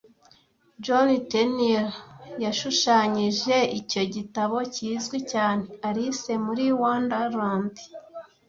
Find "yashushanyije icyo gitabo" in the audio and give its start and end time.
2.43-4.57